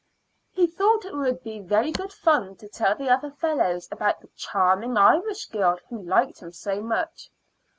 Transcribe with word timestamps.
He 0.51 0.65
thought 0.65 1.05
it 1.05 1.13
would 1.13 1.43
be 1.43 1.59
very 1.59 1.91
good 1.91 2.11
fun 2.11 2.55
to 2.55 2.67
tell 2.67 2.95
the 2.95 3.07
other 3.07 3.29
fellows 3.29 3.87
about 3.91 4.19
the 4.19 4.29
charming 4.35 4.97
Irish 4.97 5.45
girl 5.45 5.77
who 5.89 6.01
liked 6.01 6.39
him 6.39 6.51
so 6.53 6.81
much. 6.81 7.29